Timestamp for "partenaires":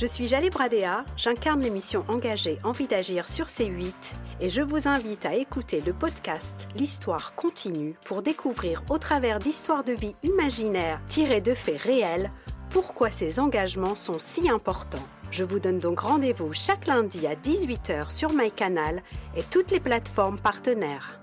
20.40-21.19